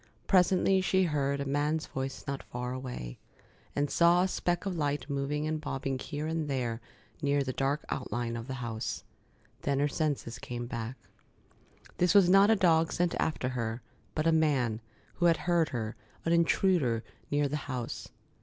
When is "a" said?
1.39-1.45, 4.23-4.27, 12.49-12.55, 14.25-14.31